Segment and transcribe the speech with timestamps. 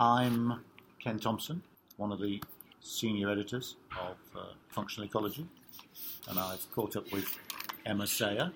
[0.00, 0.60] I'm
[1.02, 1.60] Ken Thompson,
[1.96, 2.40] one of the
[2.80, 5.44] senior editors of uh, Functional Ecology,
[6.28, 7.36] and I've caught up with
[7.84, 8.52] Emma Sayer,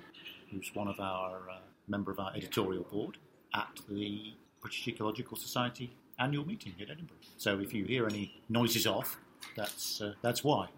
[0.52, 1.56] who's one of our uh,
[1.88, 3.18] member of our editorial board
[3.56, 7.16] at the British Ecological Society annual meeting in Edinburgh.
[7.38, 9.18] So if you hear any noises off,
[9.56, 10.68] that's uh, that's why.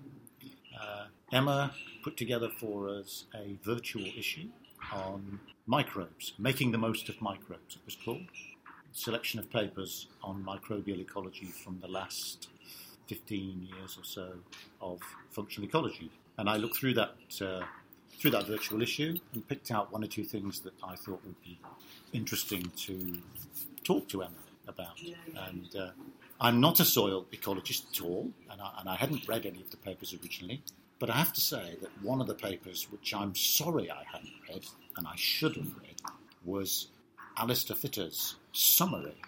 [0.81, 4.49] Uh, Emma put together for us a virtual issue
[4.91, 7.77] on microbes, making the most of microbes.
[7.77, 8.23] It was called
[8.95, 12.49] selection of papers on microbial ecology from the last
[13.09, 14.33] 15 years or so
[14.81, 16.11] of functional ecology.
[16.39, 17.63] And I looked through that uh,
[18.19, 21.43] through that virtual issue and picked out one or two things that I thought would
[21.43, 21.59] be
[22.13, 23.21] interesting to
[23.83, 24.33] talk to Emma
[24.69, 24.99] about.
[25.49, 25.91] And uh,
[26.41, 29.71] I'm not a soil ecologist at all, and I, and I hadn't read any of
[29.71, 30.63] the papers originally.
[31.01, 34.33] But I have to say that one of the papers, which I'm sorry I hadn't
[34.49, 34.65] read,
[34.97, 36.01] and I should have read,
[36.45, 36.89] was
[37.37, 39.21] Alistair Fitter's summary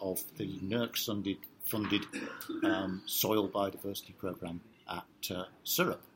[0.00, 2.04] of the NERC funded, funded
[2.62, 5.44] um, soil biodiversity programme at uh,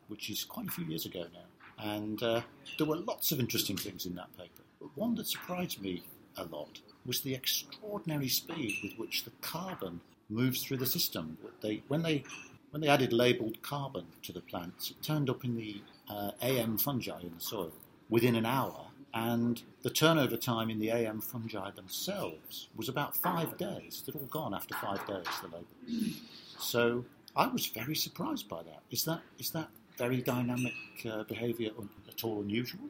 [0.08, 1.92] which is quite a few years ago now.
[1.94, 2.42] And uh,
[2.76, 4.62] there were lots of interesting things in that paper.
[4.80, 6.02] But one that surprised me
[6.36, 11.38] a lot was the extraordinary speed with which the carbon moves through the system.
[11.62, 12.24] They, when, they,
[12.70, 15.80] when they added labelled carbon to the plants, it turned up in the
[16.10, 17.72] uh, AM fungi in the soil
[18.10, 23.56] within an hour and the turnover time in the AM fungi themselves was about five
[23.56, 24.02] days.
[24.04, 26.14] They'd all gone after five days, the labour.
[26.58, 28.82] So I was very surprised by that.
[28.90, 30.74] Is that is that very dynamic
[31.10, 31.70] uh, behaviour
[32.08, 32.88] at all unusual?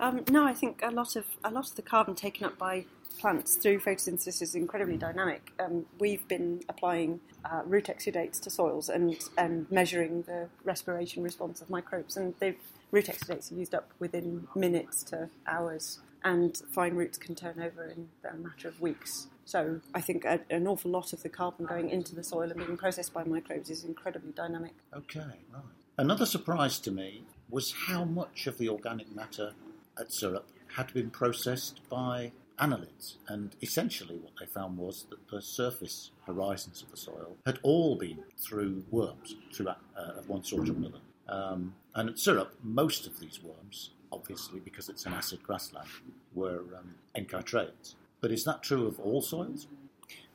[0.00, 2.84] Um, no, I think a lot of a lot of the carbon taken up by
[3.18, 5.52] plants through photosynthesis is incredibly dynamic.
[5.58, 11.60] Um, we've been applying uh, root exudates to soils and, and measuring the respiration response
[11.60, 12.58] of microbes, and they've
[12.90, 17.84] root exudates are used up within minutes to hours, and fine roots can turn over
[17.84, 19.28] in a matter of weeks.
[19.44, 22.56] So I think a, an awful lot of the carbon going into the soil and
[22.56, 24.72] being processed by microbes is incredibly dynamic.
[24.94, 25.20] Okay,
[25.52, 25.62] right.
[25.98, 29.52] Another surprise to me was how much of the organic matter
[29.98, 30.44] at Sourhope
[30.76, 33.16] had been processed by annelids.
[33.28, 37.96] And essentially, what they found was that the surface horizons of the soil had all
[37.96, 41.00] been through worms, through uh, of one sort or another.
[41.28, 45.88] Um, and at Sourhope, most of these worms, obviously because it's an acid grassland,
[46.34, 47.94] were um, enchytraeids.
[48.20, 49.68] But is that true of all soils?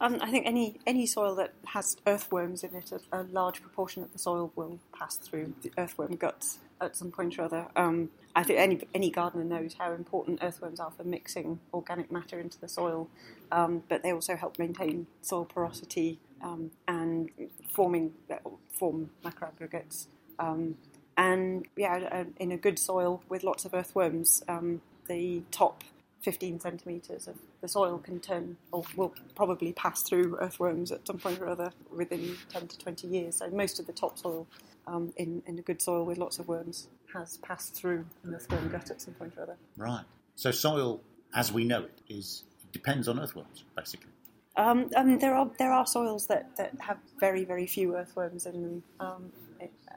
[0.01, 4.03] Um, I think any any soil that has earthworms in it, a, a, large proportion
[4.03, 7.67] of the soil will pass through the earthworm guts at some point or other.
[7.75, 12.39] Um, I think any any gardener knows how important earthworms are for mixing organic matter
[12.39, 13.09] into the soil,
[13.51, 17.29] um, but they also help maintain soil porosity um, and
[17.73, 18.13] forming
[18.71, 20.07] form macroaggregates.
[21.19, 25.83] Um, and yeah, in a good soil with lots of earthworms, um, the top
[26.21, 31.17] 15 centimetres of the soil can turn or will probably pass through earthworms at some
[31.17, 33.37] point or other within 10 to 20 years.
[33.37, 34.47] So most of the topsoil
[34.87, 38.69] um, in, in a good soil with lots of worms has passed through an earthworm
[38.69, 39.57] gut at some point or other.
[39.77, 40.03] Right.
[40.35, 41.01] So soil,
[41.33, 44.11] as we know it, is depends on earthworms, basically.
[44.55, 48.61] Um, mean, there are there are soils that, that have very very few earthworms in
[48.61, 49.31] them, um,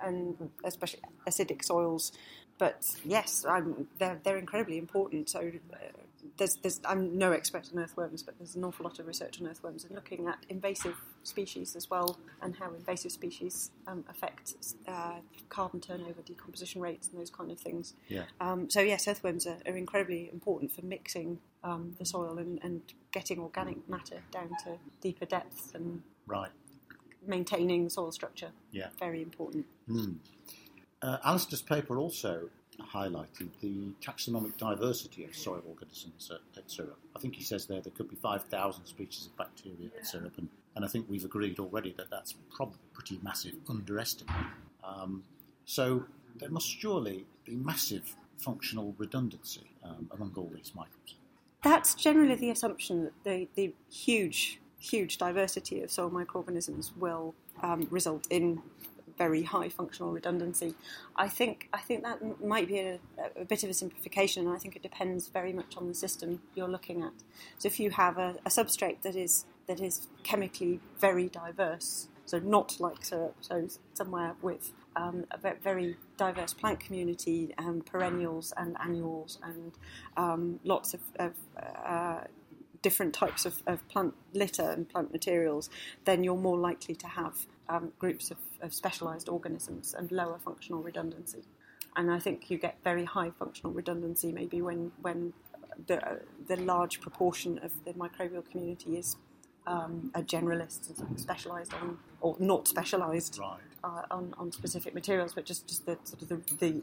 [0.05, 2.13] and especially acidic soils.
[2.59, 5.29] But yes, I'm, they're they're incredibly important.
[5.31, 5.41] So
[5.73, 5.77] uh,
[6.37, 9.49] there's, there's, I'm no expert on earthworms, but there's an awful lot of research on
[9.49, 14.55] earthworms and looking at invasive species as well and how invasive species um, affect
[14.89, 15.17] uh,
[15.49, 17.95] carbon turnover, decomposition rates, and those kind of things.
[18.09, 18.25] Yeah.
[18.41, 22.83] Um, so yes, earthworms are, are, incredibly important for mixing um, the soil and, and,
[23.13, 26.49] getting organic matter down to deeper depths and right.
[27.27, 28.51] Maintaining soil structure.
[28.71, 28.89] Yeah.
[28.99, 29.67] Very important.
[29.89, 30.17] Mm.
[31.01, 32.49] Uh, Alistair's paper also
[32.81, 36.97] highlighted the taxonomic diversity of soil organisms at, at Sourhope.
[37.15, 40.49] I think he says there there could be 5,000 species of bacteria at Sourhope, and,
[40.77, 44.35] and I think we've agreed already that that's probably pretty massive underestimate.
[44.83, 45.23] Um,
[45.65, 46.05] so
[46.39, 51.17] there must surely be massive functional redundancy um, among all these microbes.
[51.63, 57.87] That's generally the assumption that the, the huge, huge diversity of soil microorganisms will um,
[57.91, 58.61] result in
[59.17, 60.75] very high functional redundancy.
[61.17, 62.99] I think I think that might be a,
[63.37, 66.41] a, bit of a simplification, and I think it depends very much on the system
[66.55, 67.13] you're looking at.
[67.59, 72.39] So if you have a, a substrate that is that is chemically very diverse, so
[72.39, 78.77] not like Sourhope, so somewhere with um, a very diverse plant community, and perennials and
[78.83, 79.73] annuals, and
[80.17, 81.33] um, lots of, of
[81.87, 82.21] uh,
[82.83, 85.71] different types of, of, plant litter and plant materials,
[86.05, 90.83] then you're more likely to have um, groups of, of specialised organisms and lower functional
[90.83, 91.43] redundancy.
[91.97, 95.33] And I think you get very high functional redundancy maybe when, when
[95.87, 99.17] the, the large proportion of the microbial community is
[99.67, 103.59] um, are generalists and sort of specialised on, or not specialised Right.
[103.85, 106.83] uh, on, on specific materials, but just, just the sort of the, the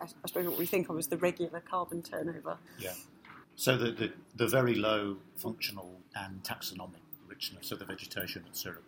[0.00, 2.58] I I suppose what we think of as the regular carbon turnover.
[2.78, 2.92] Yeah.
[3.56, 8.82] So the, the, the very low functional and taxonomic richness of the vegetation at Sourhope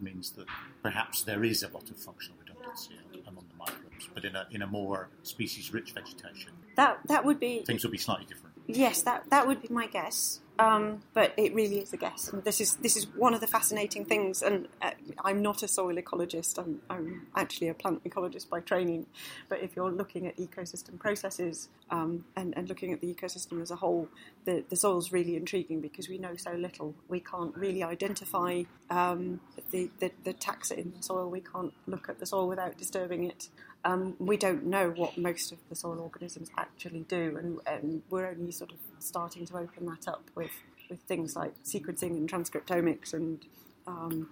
[0.00, 0.46] means that
[0.82, 2.94] perhaps there is a lot of functional redundancy
[3.26, 7.62] among the microbes, but in a, in a more species-rich vegetation, That that would be
[7.64, 8.49] things would be slightly different.
[8.74, 10.40] Yes, that that would be my guess.
[10.58, 13.46] Um, but it really is a guess, and this is this is one of the
[13.46, 14.42] fascinating things.
[14.42, 14.90] And uh,
[15.24, 19.06] I'm not a soil ecologist; I'm, I'm actually a plant ecologist by training.
[19.48, 23.70] But if you're looking at ecosystem processes um, and, and looking at the ecosystem as
[23.70, 24.08] a whole,
[24.44, 26.94] the the soil's really intriguing because we know so little.
[27.08, 29.40] We can't really identify um,
[29.70, 31.30] the, the the taxa in the soil.
[31.30, 33.48] We can't look at the soil without disturbing it.
[33.84, 38.28] Um, we don't know what most of the soil organisms actually do, and, and we're
[38.28, 40.50] only sort of starting to open that up with,
[40.90, 43.44] with things like sequencing and transcriptomics and
[43.86, 44.28] um,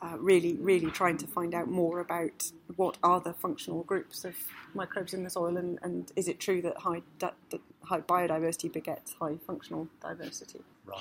[0.00, 4.34] uh, really, really trying to find out more about what are the functional groups of
[4.74, 8.72] microbes in the soil, and, and is it true that high, that, that high biodiversity
[8.72, 10.60] begets high functional diversity?
[10.86, 10.98] Right.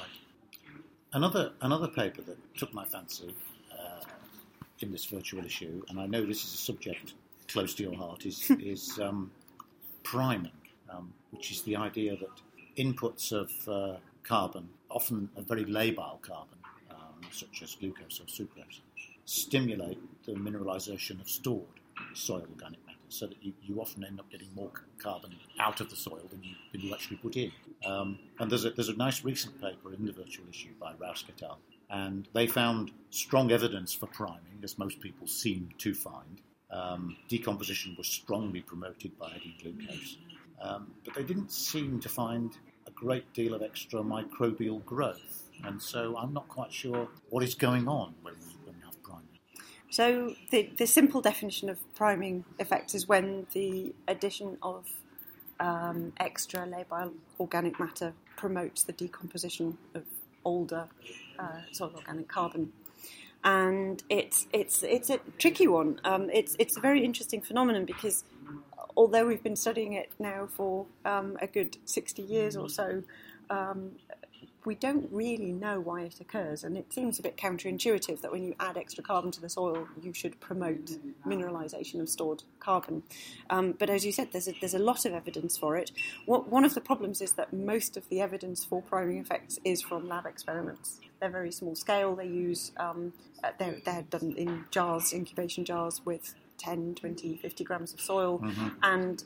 [1.14, 3.34] Another another paper that took my fancy
[3.72, 4.04] uh,
[4.82, 7.14] in this virtual issue, and I know this is a subject
[7.48, 9.32] close to your heart, is is um,
[10.04, 10.52] priming,
[10.90, 12.30] um, which is the idea that
[12.78, 16.58] inputs of uh, carbon, often a very labile carbon,
[16.92, 18.82] um, such as glucose or sucrose,
[19.26, 21.66] stimulate the mineralisation of stored
[22.14, 25.90] soil organic matter, so that you, you often end up getting more carbon out of
[25.90, 27.52] the soil than you, than you actually put in.
[27.86, 31.26] Um, and there's a, there's a nice recent paper in the virtual issue by Rouse
[31.30, 31.60] et al.
[31.90, 36.42] And they found strong evidence for priming, as most people seem to find.
[36.72, 40.18] Um, decomposition was strongly promoted by adding glucose.
[40.62, 45.44] Um, but they didn't seem to find a great deal of extra microbial growth.
[45.64, 48.36] And so I'm not quite sure what is going on when
[48.66, 49.28] we, have priming.
[49.90, 54.86] So the, the simple definition of priming effect is when the addition of
[55.60, 60.04] um, extra labile organic matter promotes the decomposition of
[60.46, 60.88] older
[61.40, 62.72] uh, soil organic carbon.
[63.48, 66.02] And it's it's it's a tricky one.
[66.04, 68.26] Um, it's it's a very interesting phenomenon because
[68.98, 73.04] although we've been studying it now for um, a good sixty years or so,
[73.50, 73.92] um,
[74.68, 78.44] we don't really know why it occurs, and it seems a bit counterintuitive that when
[78.44, 80.92] you add extra carbon to the soil, you should promote
[81.26, 83.02] mineralisation of stored carbon.
[83.50, 85.94] Um, but as you said, there's a, there's a lot of evidence for it.
[86.26, 89.82] What, one of the problems is that most of the evidence for priming effects is
[89.82, 91.00] from lab experiments.
[91.22, 92.14] They're very small scale.
[92.18, 93.14] They use um,
[93.58, 98.40] they're, they're done in jars, incubation jars with 10, 20, 50 grams of soil,
[98.84, 99.24] and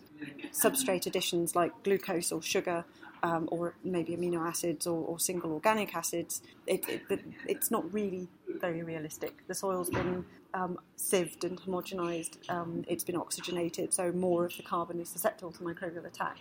[0.51, 2.85] substrate additions like glucose or sugar,
[3.23, 6.41] um, or maybe amino acids or, or single organic acids.
[6.67, 8.27] It, it, it- it's not really
[8.59, 9.45] very realistic.
[9.47, 14.63] The soil's been um, sieved and homogenized, um, it's been oxygenated, so more of the
[14.63, 16.37] carbon is susceptible to microbial attack.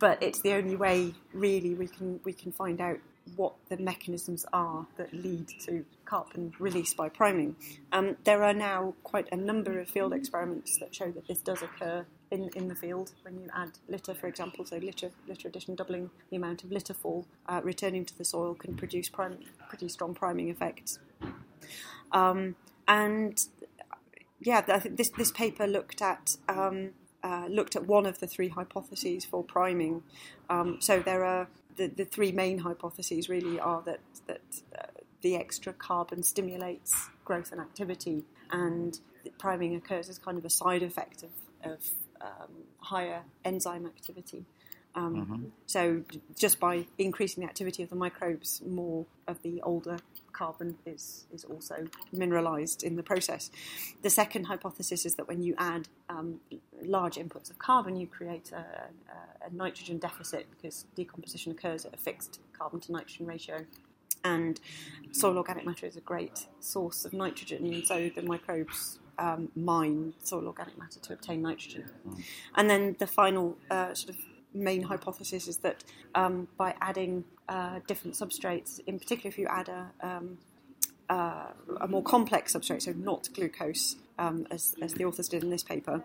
[0.00, 2.98] But it's the only way, really, we can we can find out
[3.36, 7.56] what the mechanisms are that lead to carbon release by priming.
[7.92, 11.62] Um, there are now quite a number of field experiments that show that this does
[11.62, 14.64] occur in, in the field when you add litter, for example.
[14.64, 18.54] So litter, litter addition, doubling the amount of litter fall uh, returning to the soil
[18.54, 19.38] can produce prim-
[19.68, 20.98] pretty strong priming effects.
[22.12, 23.38] Um, and
[24.40, 26.90] yeah, I think this this paper looked at um,
[27.22, 30.02] uh, looked at one of the three hypotheses for priming.
[30.48, 34.42] Um, so there are the, the three main hypotheses really are that that
[34.78, 34.82] uh,
[35.22, 39.00] the extra carbon stimulates growth and activity, and
[39.38, 41.30] priming occurs as kind of a side effect of,
[41.72, 41.80] of
[42.20, 44.44] um, higher enzyme activity.
[44.94, 46.02] Um, So
[46.36, 49.98] just by increasing the activity of the microbes, more of the older
[50.32, 53.50] carbon is, is also mineralized in the process.
[54.02, 56.40] The second hypothesis is that when you add um,
[56.82, 61.92] large inputs of carbon, you create a, a, a nitrogen deficit because decomposition occurs at
[61.92, 63.66] a fixed carbon to nitrogen ratio.
[64.24, 64.60] And
[65.12, 70.14] soil organic matter is a great source of nitrogen, and so the microbes um, mine
[70.22, 71.84] soil organic matter to obtain nitrogen.
[72.56, 74.16] And then the final uh, sort of
[74.54, 79.68] main hypothesis is that um, by adding uh, different substrates, in particular if you add
[79.68, 80.38] a, um,
[81.08, 81.46] uh,
[81.80, 85.62] a more complex substrate, so not glucose, um, as, as the authors did in this
[85.62, 86.02] paper,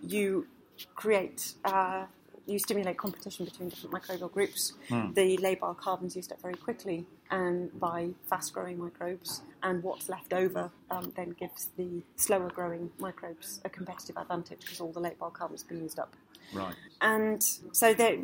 [0.00, 0.46] you
[0.94, 2.04] create, uh,
[2.46, 4.74] you stimulate competition between different microbial groups.
[5.14, 10.32] The labile carbon's used up very quickly and by fast growing microbes, and what's left
[10.32, 15.32] over um, then gives the slower growing microbes a competitive advantage because all the labile
[15.32, 16.14] carbon's been used up
[16.52, 16.74] Right.
[17.00, 18.18] and so there,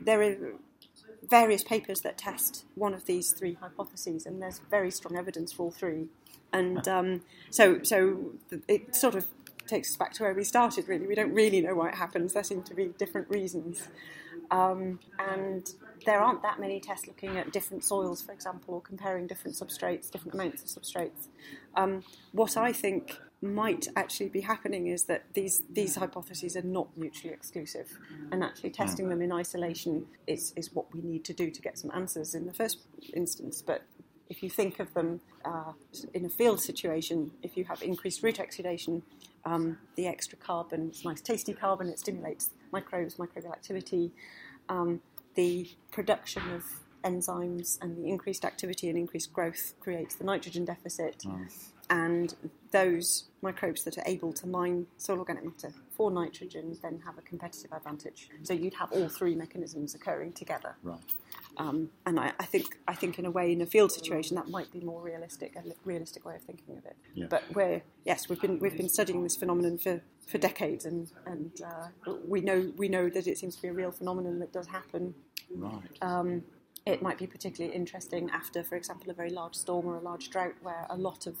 [0.00, 0.36] there are
[1.28, 5.64] various papers that test one of these three hypotheses, and there's very strong evidence for
[5.64, 6.08] all three.
[6.52, 8.32] And um, so, so
[8.66, 9.26] it sort of
[9.66, 10.88] takes us back to where we started.
[10.88, 12.32] Really, we don't really know why it happens.
[12.32, 13.88] There seem to be different reasons,
[14.50, 15.70] um, and
[16.04, 20.10] there aren't that many tests looking at different soils, for example, or comparing different substrates,
[20.10, 21.28] different amounts of substrates.
[21.76, 22.02] Um,
[22.32, 27.32] what I think might actually be happening is that these these hypotheses are not mutually
[27.32, 27.88] exclusive,
[28.30, 31.78] and actually testing them in isolation is is what we need to do to get
[31.78, 32.78] some answers in the first
[33.14, 33.62] instance.
[33.62, 33.82] But
[34.28, 35.72] if you think of them uh,
[36.12, 39.02] in a field situation, if you have increased root exudation,
[39.44, 44.12] um, the extra carbon, it's nice tasty carbon, it stimulates microbes, microbial activity.
[44.68, 45.00] Um,
[45.34, 46.64] the production of
[47.04, 51.24] enzymes and the increased activity and increased growth creates the nitrogen deficit.
[51.90, 52.32] And
[52.70, 57.22] those microbes that are able to mine soil organic matter for nitrogen then have a
[57.22, 58.28] competitive advantage.
[58.44, 60.76] So you'd have all three mechanisms occurring together.
[60.84, 61.00] Right.
[61.56, 64.48] Um, and I, I, think, I think, in a way, in a field situation, that
[64.48, 66.96] might be more realistic, a realistic way of thinking of it.
[67.12, 67.26] Yeah.
[67.28, 71.60] But we're yes, we've been we've been studying this phenomenon for, for decades, and and
[71.60, 74.68] uh, we know we know that it seems to be a real phenomenon that does
[74.68, 75.14] happen.
[75.54, 75.82] Right.
[76.00, 76.44] Um,
[76.90, 80.30] it might be particularly interesting after, for example, a very large storm or a large
[80.30, 81.36] drought where a lot of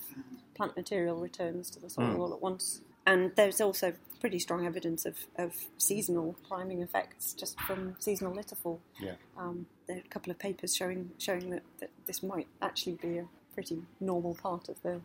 [0.54, 2.18] plant material returns to the soil Mm.
[2.18, 2.80] all at once.
[3.06, 8.54] And there's also pretty strong evidence of, of seasonal priming effects just from seasonal litter
[8.54, 8.80] fall.
[9.00, 9.14] yeah.
[9.36, 13.18] Um, there are a couple of papers showing showing that, that this might actually be
[13.18, 15.00] a pretty normal part of the,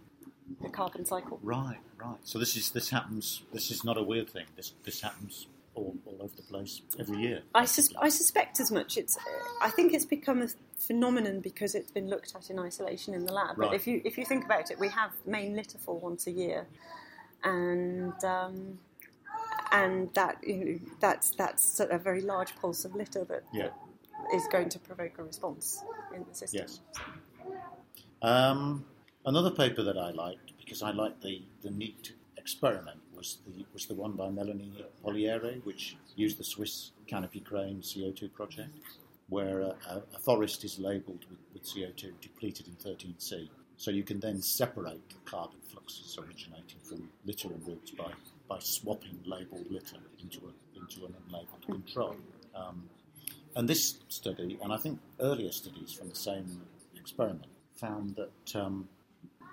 [0.61, 1.39] the carbon cycle.
[1.41, 1.79] Right.
[1.97, 2.17] Right.
[2.23, 3.41] So this is this happens.
[3.53, 4.45] This is not a weird thing.
[4.55, 7.41] This this happens all, all over the place every year.
[7.53, 8.98] I, sus- I suspect as much.
[8.98, 9.17] It's
[9.62, 13.34] I think it's become a phenomenon because it's been looked at in isolation in the
[13.34, 13.58] lab.
[13.58, 13.70] Right.
[13.70, 16.32] But if you if you think about it, we have main litter fall once a
[16.32, 16.65] year,
[17.44, 18.79] and um,
[19.72, 23.70] and that you know, that's that's a very large pulse of litter that, Yeah.
[24.34, 25.84] is going to provoke a response
[26.15, 26.62] in the system.
[26.67, 26.79] Yes.
[28.22, 28.86] Um,
[29.25, 33.86] another paper that I liked because I liked the, the neat experiment was the was
[33.86, 38.77] the one by Melanie Pollierer, which used the Swiss canopy crane CO2 project,
[39.29, 39.75] where a,
[40.13, 43.50] a, forest is labelled with, with CO2 depleted in 13C.
[43.77, 48.12] So you can then separate the carbon fluxes originating from litter and roots by,
[48.48, 52.15] by swapping labelled litter into a, into an unlabelled control.
[52.55, 52.89] Um,
[53.55, 56.62] and this study, and I think earlier studies from the same
[56.95, 58.88] experiment, found that um,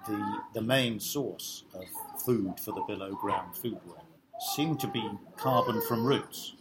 [0.07, 1.85] the, the main source of
[2.25, 4.05] food for the below ground food web
[4.55, 6.55] seemed to be carbon from roots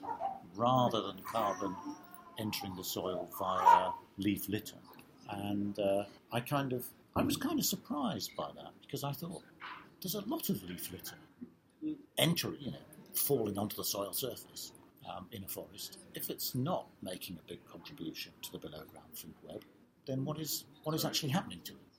[0.55, 1.75] rather than carbon
[2.37, 4.77] entering the soil via leaf litter.
[5.29, 9.43] And uh, I kind of, I was kind of surprised by that because I thought
[10.01, 11.15] there's a lot of leaf litter
[12.17, 12.77] entering, you know,
[13.13, 14.71] falling onto the soil surface
[15.09, 15.97] um, in a forest.
[16.13, 19.63] If it's not making a big contribution to the below ground food web,
[20.05, 21.90] then what is what is actually happening to it?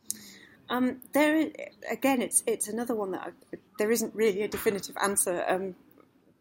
[0.72, 1.50] Um, there
[1.90, 5.44] again, it's it's another one that I, there isn't really a definitive answer.
[5.46, 5.74] Um,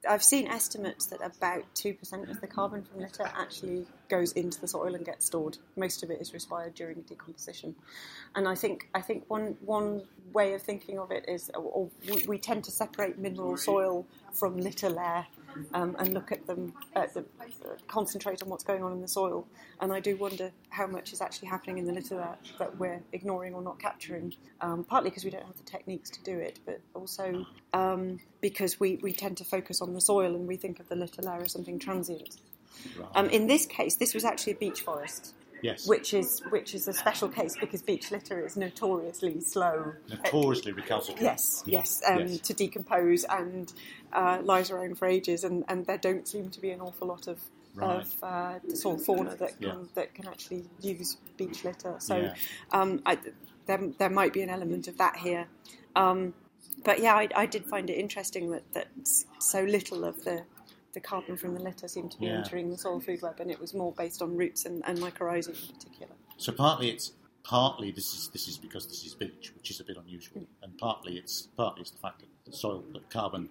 [0.09, 4.59] I've seen estimates that about two percent of the carbon from litter actually goes into
[4.61, 5.57] the soil and gets stored.
[5.75, 7.75] Most of it is respired during decomposition,
[8.33, 11.89] and I think I think one one way of thinking of it is, or, or
[12.09, 15.27] we, we tend to separate mineral soil from litter layer.
[15.73, 19.07] Um, and look at them, at the, uh, concentrate on what's going on in the
[19.07, 19.47] soil.
[19.79, 23.01] And I do wonder how much is actually happening in the litter that, that we're
[23.11, 24.35] ignoring or not capturing.
[24.61, 28.79] Um, partly because we don't have the techniques to do it, but also um, because
[28.79, 31.41] we, we tend to focus on the soil and we think of the litter layer
[31.41, 32.37] as something transient.
[33.15, 36.87] Um, in this case, this was actually a beech forest, yes, which is which is
[36.87, 39.93] a special case because beech litter is notoriously slow.
[40.09, 41.21] notoriously recalcitrant.
[41.21, 42.39] Yes, yes, um, Yes.
[42.41, 43.71] to decompose and
[44.13, 47.27] uh, lies around for ages, and, and there don't seem to be an awful lot
[47.27, 47.39] of
[47.73, 48.01] Right.
[48.01, 49.85] of uh, soil fauna that can Yeah.
[49.95, 51.95] that can actually use beech litter.
[51.99, 52.33] So Yeah.
[52.73, 53.17] um, I,
[53.65, 55.47] there there might be an element of that here.
[55.95, 56.33] Um,
[56.83, 58.87] but yeah, I, I did find it interesting that, that
[59.39, 60.43] so little of the
[60.93, 62.37] the carbon from the litter seemed to be Yeah.
[62.39, 65.49] entering the soil food web, and it was more based on roots and, and mycorrhizae
[65.49, 66.13] in particular.
[66.37, 69.83] So partly it's partly this is this is because this is beech, which is a
[69.83, 73.49] bit unusual, and partly it's partly it's the fact that the soil, that carbon,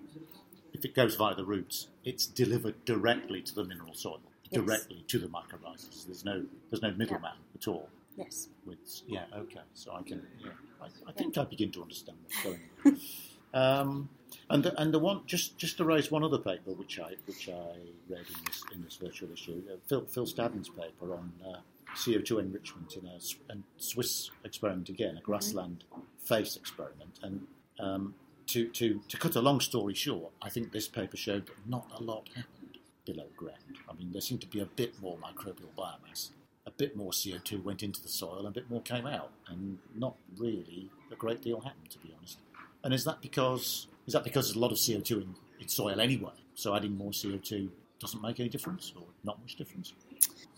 [0.72, 4.20] if it goes via the roots, it's delivered directly to the mineral soil,
[4.50, 4.60] Yes.
[4.62, 6.06] directly to the mycorrhizas.
[6.06, 7.88] There's no there's no middleman at all.
[8.16, 8.48] Yes.
[8.66, 10.50] With yeah, okay, so I can yeah,
[10.82, 13.00] I, I think I begin to understand what's going on.
[13.52, 14.08] Um,
[14.48, 17.48] and the, and the one just just to raise one other paper which I which
[17.48, 17.76] I
[18.08, 21.58] read in this in this virtual issue, uh, Phil Phil Staddon's paper on uh,
[21.96, 25.84] CO2 enrichment in a, a Swiss experiment again, a grassland
[26.18, 27.46] FACE experiment, and
[27.78, 28.14] um,
[28.46, 31.86] to to to cut a long story short, I think this paper showed that not
[31.96, 33.78] a lot happened below ground.
[33.88, 36.30] I mean, there seemed to be a bit more microbial biomass,
[36.66, 39.78] a bit more CO2 went into the soil and a bit more came out, and
[39.94, 42.38] not really a great deal happened, to be honest.
[42.82, 46.00] And is that because is that because there's a lot of CO2 in, in soil
[46.00, 46.32] anyway?
[46.56, 47.68] So adding more CO2
[48.00, 49.92] doesn't make any difference, or not much difference?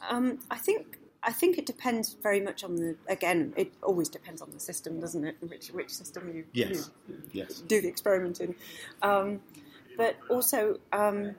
[0.09, 2.97] Um, I think I think it depends very much on the.
[3.09, 5.37] Again, it always depends on the system, doesn't it?
[5.41, 6.91] Which which system you, Yes.
[7.07, 7.61] you Yes.
[7.61, 8.55] do the experiment in.
[9.03, 9.43] Um,
[9.99, 11.35] but also, um,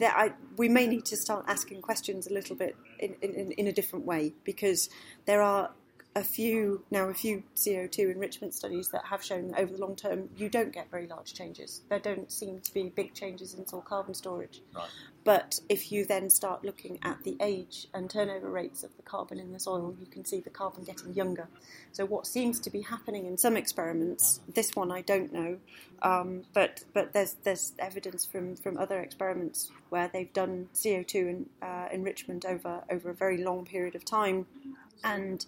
[0.00, 3.66] there, I, we may need to start asking questions a little bit in, in, in
[3.68, 4.90] a different way because
[5.26, 5.70] there are
[6.14, 9.96] a few now a few CO2 enrichment studies that have shown that over the long
[9.96, 11.82] term you don't get very large changes.
[11.88, 14.60] There don't seem to be big changes in soil carbon storage.
[14.74, 14.88] Right.
[15.24, 19.38] But if you then start looking at the age and turnover rates of the carbon
[19.38, 21.48] in the soil, you can see the carbon getting younger.
[21.92, 25.58] So what seems to be happening in some experiments, this one I don't know,
[26.02, 31.46] um, but but there's there's evidence from, from other experiments where they've done CO2 en-
[31.62, 34.46] uh, enrichment over over a very long period of time,
[35.04, 35.44] and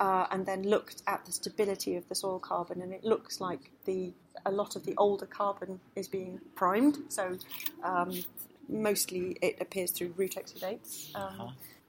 [0.00, 3.70] uh, and then looked at the stability of the soil carbon, and it looks like
[3.84, 4.12] the
[4.46, 6.96] a lot of the older carbon is being primed.
[7.08, 7.36] So
[7.84, 8.24] um,
[8.68, 11.14] mostly it appears through root exudates.
[11.14, 11.44] Um, Uh-huh.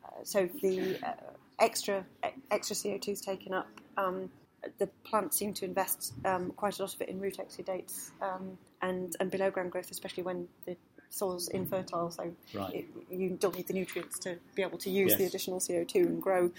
[0.05, 1.13] uh, so the uh,
[1.59, 2.05] extra
[2.49, 3.69] extra CO2 is taken up.
[3.97, 4.29] Um,
[4.77, 8.57] the plants seem to invest um, quite a lot of it in root exudates um,
[8.81, 10.75] and and below ground growth, especially when the
[11.09, 12.09] soil's infertile.
[12.11, 12.73] So Right.
[12.75, 16.21] it, you don't need the nutrients to be able to use the additional CO2 and
[16.21, 16.51] grow.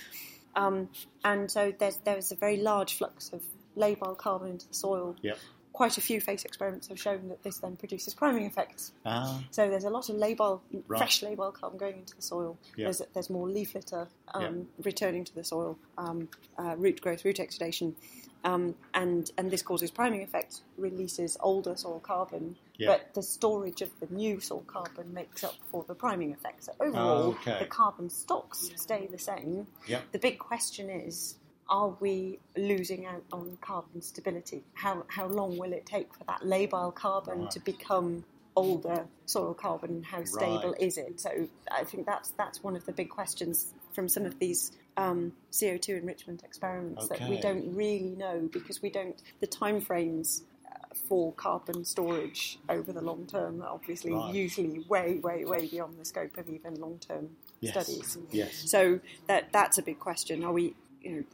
[0.54, 0.90] Um,
[1.24, 3.42] and so there's there's a very large flux of
[3.76, 5.16] labile carbon into the soil.
[5.22, 5.38] Yep.
[5.72, 8.92] Quite a few FACE experiments have shown that this then produces priming effects.
[9.06, 9.42] Ah.
[9.50, 10.98] So there's a lot of labile, Right.
[10.98, 12.58] fresh labile carbon going into the soil.
[12.76, 12.84] Yeah.
[12.84, 14.50] There's there's more leaf litter um, Yeah.
[14.84, 17.96] returning to the soil, um, uh, root growth, root exudation,
[18.44, 22.88] um, and and this causes priming effect, releases older soil carbon, Yeah.
[22.88, 26.64] but the storage of the new soil carbon makes up for the priming effect.
[26.64, 27.58] So overall, Okay.
[27.60, 29.66] the carbon stocks stay the same.
[29.86, 30.12] Yep.
[30.12, 31.36] The big question is.
[31.68, 34.62] Are we losing out on carbon stability?
[34.74, 37.50] How how long will it take for that labile carbon Right.
[37.52, 38.24] to become
[38.56, 40.02] older soil carbon?
[40.02, 40.80] How stable Right.
[40.82, 41.20] is it?
[41.20, 45.32] So I think that's that's one of the big questions from some of these um,
[45.50, 51.32] CO2 enrichment experiments that we don't really know because we don't the timeframes uh, for
[51.32, 54.34] carbon storage over the long term are obviously Right.
[54.34, 57.72] usually way way way beyond the scope of even long term Yes.
[57.72, 58.18] studies.
[58.32, 58.70] Yes.
[58.70, 60.42] So that that's a big question.
[60.44, 61.24] Are we, you know,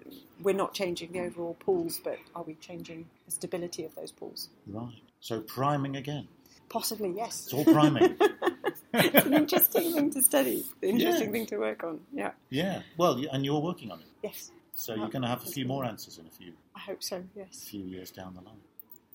[0.42, 4.48] we're not changing the overall pools, but are we changing the stability of those pools?
[4.66, 5.00] Right.
[5.20, 6.28] So priming again.
[6.68, 7.44] Possibly, yes.
[7.46, 8.14] It's all priming.
[8.94, 10.64] it's an interesting thing to study.
[10.82, 11.32] Interesting Yeah.
[11.32, 12.00] thing to work on.
[12.12, 12.32] Yeah.
[12.50, 12.82] yeah.
[12.96, 14.06] Well, and you're working on it.
[14.22, 14.50] Yes.
[14.74, 17.24] So you're going to have a few more answers in a few I hope so.
[17.34, 17.64] Yes.
[17.68, 18.60] few years down the line.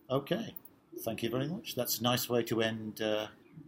[0.10, 0.54] Okay.
[1.06, 1.76] Thank you very much.
[1.76, 3.28] That's a nice way to end uh,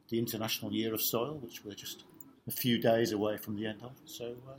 [0.10, 2.04] the International Year of Soil, which we're just
[2.48, 3.94] a few days away from the end of.
[4.06, 4.58] So, uh,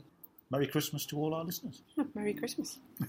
[0.49, 1.81] Merry Christmas to all our listeners.
[2.15, 2.79] Merry Christmas.